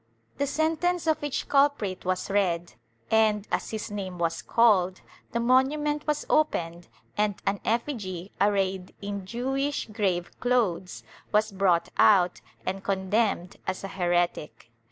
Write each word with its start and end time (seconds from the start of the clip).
The 0.39 0.47
sentence 0.47 1.05
of 1.05 1.23
each 1.23 1.47
culprit 1.47 2.05
was 2.05 2.31
read 2.31 2.73
and, 3.11 3.47
as 3.51 3.69
his 3.69 3.91
name 3.91 4.17
was 4.17 4.41
called, 4.41 4.99
the 5.31 5.39
monument 5.39 6.07
was 6.07 6.25
opened 6.27 6.87
and 7.15 7.35
an 7.45 7.59
effigy, 7.63 8.31
arrayed 8.41 8.95
in 8.99 9.27
Jewish 9.27 9.85
grave 9.89 10.31
clothes, 10.39 11.03
was 11.31 11.51
brought 11.51 11.89
out 11.97 12.41
and 12.65 12.83
condemned 12.83 13.57
as 13.67 13.83
a 13.83 13.89
heretic. 13.89 14.71